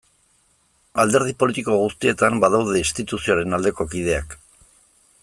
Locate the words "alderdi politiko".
1.01-1.75